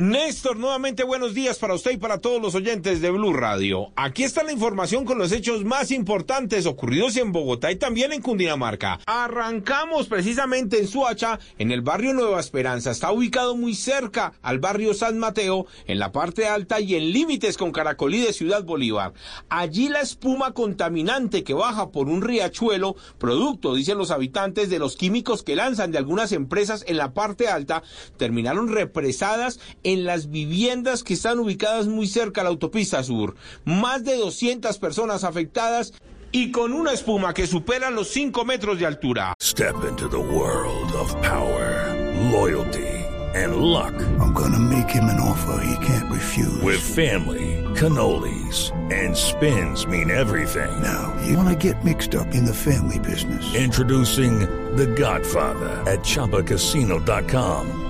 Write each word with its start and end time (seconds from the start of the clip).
Néstor, 0.00 0.56
nuevamente 0.56 1.04
buenos 1.04 1.34
días 1.34 1.58
para 1.58 1.74
usted 1.74 1.90
y 1.90 1.96
para 1.98 2.20
todos 2.20 2.40
los 2.40 2.54
oyentes 2.54 3.02
de 3.02 3.10
Blue 3.10 3.34
Radio. 3.34 3.92
Aquí 3.96 4.22
está 4.22 4.42
la 4.42 4.50
información 4.50 5.04
con 5.04 5.18
los 5.18 5.30
hechos 5.30 5.62
más 5.62 5.90
importantes 5.90 6.64
ocurridos 6.64 7.18
en 7.18 7.32
Bogotá 7.32 7.70
y 7.70 7.76
también 7.76 8.10
en 8.14 8.22
Cundinamarca. 8.22 8.98
Arrancamos 9.04 10.06
precisamente 10.06 10.78
en 10.78 10.88
Suacha, 10.88 11.38
en 11.58 11.70
el 11.70 11.82
barrio 11.82 12.14
Nueva 12.14 12.40
Esperanza. 12.40 12.92
Está 12.92 13.12
ubicado 13.12 13.54
muy 13.56 13.74
cerca 13.74 14.32
al 14.40 14.58
barrio 14.58 14.94
San 14.94 15.18
Mateo, 15.18 15.66
en 15.86 15.98
la 15.98 16.12
parte 16.12 16.46
alta 16.46 16.80
y 16.80 16.94
en 16.94 17.12
límites 17.12 17.58
con 17.58 17.70
Caracolí 17.70 18.20
de 18.20 18.32
Ciudad 18.32 18.64
Bolívar. 18.64 19.12
Allí 19.50 19.90
la 19.90 20.00
espuma 20.00 20.54
contaminante 20.54 21.44
que 21.44 21.52
baja 21.52 21.90
por 21.90 22.08
un 22.08 22.22
riachuelo, 22.22 22.96
producto, 23.18 23.74
dicen 23.74 23.98
los 23.98 24.10
habitantes, 24.10 24.70
de 24.70 24.78
los 24.78 24.96
químicos 24.96 25.42
que 25.42 25.56
lanzan 25.56 25.92
de 25.92 25.98
algunas 25.98 26.32
empresas 26.32 26.86
en 26.88 26.96
la 26.96 27.12
parte 27.12 27.48
alta, 27.48 27.82
terminaron 28.16 28.68
represadas 28.68 29.60
las 29.96 30.30
viviendas 30.30 31.02
que 31.02 31.14
están 31.14 31.38
ubicadas 31.38 31.86
muy 31.86 32.06
cerca 32.06 32.40
a 32.40 32.44
la 32.44 32.50
autopista 32.50 33.02
sur. 33.02 33.34
Más 33.64 34.04
de 34.04 34.16
200 34.16 34.78
personas 34.78 35.24
afectadas 35.24 35.92
y 36.32 36.52
con 36.52 36.72
una 36.72 36.92
espuma 36.92 37.34
que 37.34 37.46
supera 37.46 37.90
los 37.90 38.08
5 38.08 38.44
metros 38.44 38.78
de 38.78 38.86
altura. 38.86 39.34
Step 39.40 39.74
into 39.88 40.08
the 40.08 40.16
world 40.16 40.92
of 40.94 41.14
power, 41.22 41.94
loyalty, 42.30 42.86
and 43.34 43.56
luck. 43.56 43.94
I'm 44.20 44.32
gonna 44.32 44.58
make 44.58 44.88
him 44.90 45.04
an 45.04 45.20
offer 45.20 45.62
he 45.64 45.86
can't 45.86 46.10
refuse. 46.10 46.60
With 46.62 46.80
family, 46.80 47.64
cannolis, 47.74 48.72
and 48.92 49.16
spins 49.16 49.86
mean 49.86 50.10
everything. 50.10 50.70
Now, 50.82 51.12
you 51.26 51.36
wanna 51.36 51.56
get 51.56 51.84
mixed 51.84 52.14
up 52.14 52.34
in 52.34 52.44
the 52.44 52.54
family 52.54 52.98
business. 52.98 53.54
Introducing 53.54 54.40
The 54.76 54.86
Godfather 54.86 55.82
at 55.90 56.00
ChumbaCasino.com. 56.00 57.89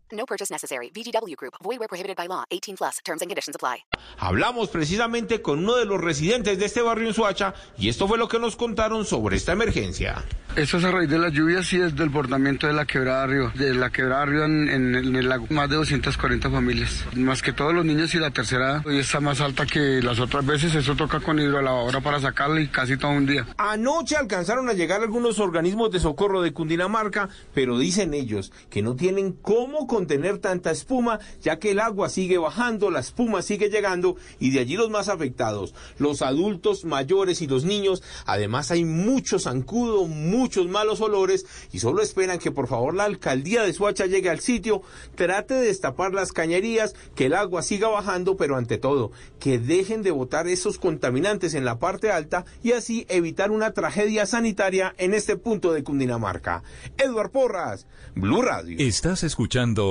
No 0.13 0.25
purchase 0.25 0.51
necessary. 0.51 0.89
VGW 0.93 1.35
Group. 1.37 1.53
Void 1.63 1.79
where 1.79 1.87
prohibited 1.87 2.15
by 2.17 2.27
law. 2.27 2.43
18 2.51 2.75
plus. 2.77 2.97
Terms 3.03 3.21
and 3.21 3.29
conditions 3.29 3.55
apply. 3.55 3.83
Hablamos 4.19 4.69
precisamente 4.69 5.41
con 5.41 5.59
uno 5.59 5.75
de 5.75 5.85
los 5.85 5.99
residentes 6.01 6.57
de 6.59 6.65
este 6.65 6.81
barrio 6.81 7.07
en 7.07 7.13
Suacha 7.13 7.53
y 7.77 7.89
esto 7.89 8.07
fue 8.07 8.17
lo 8.17 8.27
que 8.27 8.39
nos 8.39 8.55
contaron 8.55 9.05
sobre 9.05 9.37
esta 9.37 9.53
emergencia. 9.53 10.23
Eso 10.55 10.77
es 10.79 10.83
a 10.83 10.91
raíz 10.91 11.09
de 11.09 11.17
las 11.17 11.31
lluvias 11.31 11.71
y 11.71 11.79
es 11.79 11.95
del 11.95 12.09
bordamiento 12.09 12.67
de 12.67 12.73
la 12.73 12.85
quebrada 12.85 13.23
arriba. 13.23 13.53
De 13.55 13.73
la 13.73 13.89
quebrada 13.89 14.23
arriba 14.23 14.45
en, 14.45 14.67
en, 14.67 14.95
en 14.95 15.15
el 15.15 15.29
lago. 15.29 15.47
Más 15.49 15.69
de 15.69 15.77
240 15.77 16.49
familias. 16.49 17.05
Más 17.15 17.41
que 17.41 17.53
todos 17.53 17.73
los 17.73 17.85
niños 17.85 18.13
y 18.15 18.19
la 18.19 18.31
tercera 18.31 18.81
hoy 18.85 18.99
está 18.99 19.21
más 19.21 19.39
alta 19.39 19.65
que 19.65 20.01
las 20.01 20.19
otras 20.19 20.45
veces. 20.45 20.75
Eso 20.75 20.95
toca 20.95 21.21
con 21.21 21.39
hidrolavadora 21.39 22.01
para 22.01 22.19
sacarla 22.19 22.59
y 22.59 22.67
casi 22.67 22.97
todo 22.97 23.11
un 23.11 23.25
día. 23.25 23.47
Anoche 23.57 24.17
alcanzaron 24.17 24.67
a 24.67 24.73
llegar 24.73 25.01
algunos 25.01 25.39
organismos 25.39 25.89
de 25.89 26.01
socorro 26.01 26.41
de 26.41 26.51
Cundinamarca, 26.51 27.29
pero 27.53 27.79
dicen 27.79 28.13
ellos 28.13 28.51
que 28.69 28.81
no 28.81 28.95
tienen 28.97 29.31
cómo 29.31 29.87
contener 30.01 30.39
tanta 30.39 30.71
espuma, 30.71 31.19
ya 31.43 31.59
que 31.59 31.71
el 31.71 31.79
agua 31.79 32.09
sigue 32.09 32.39
bajando, 32.39 32.89
la 32.89 33.01
espuma 33.01 33.43
sigue 33.43 33.69
llegando 33.69 34.15
y 34.39 34.49
de 34.49 34.61
allí 34.61 34.75
los 34.75 34.89
más 34.89 35.09
afectados, 35.09 35.75
los 35.99 36.23
adultos 36.23 36.85
mayores 36.85 37.43
y 37.43 37.47
los 37.47 37.65
niños. 37.65 38.01
Además 38.25 38.71
hay 38.71 38.83
mucho 38.83 39.37
zancudo, 39.37 40.07
muchos 40.07 40.67
malos 40.67 41.01
olores 41.01 41.45
y 41.71 41.77
solo 41.77 42.01
esperan 42.01 42.39
que 42.39 42.49
por 42.49 42.67
favor 42.67 42.95
la 42.95 43.03
alcaldía 43.03 43.61
de 43.61 43.73
Suacha 43.73 44.07
llegue 44.07 44.31
al 44.31 44.39
sitio, 44.39 44.81
trate 45.13 45.53
de 45.53 45.67
destapar 45.67 46.15
las 46.15 46.31
cañerías, 46.31 46.95
que 47.13 47.27
el 47.27 47.35
agua 47.35 47.61
siga 47.61 47.87
bajando, 47.87 48.37
pero 48.37 48.55
ante 48.55 48.79
todo, 48.79 49.11
que 49.39 49.59
dejen 49.59 50.01
de 50.01 50.09
botar 50.09 50.47
esos 50.47 50.79
contaminantes 50.79 51.53
en 51.53 51.63
la 51.63 51.77
parte 51.77 52.11
alta 52.11 52.45
y 52.63 52.71
así 52.71 53.05
evitar 53.07 53.51
una 53.51 53.73
tragedia 53.73 54.25
sanitaria 54.25 54.95
en 54.97 55.13
este 55.13 55.37
punto 55.37 55.73
de 55.73 55.83
Cundinamarca. 55.83 56.63
Edward 56.97 57.29
Porras, 57.29 57.85
Blue 58.15 58.41
Radio. 58.41 58.77
Estás 58.79 59.23
escuchando 59.23 59.90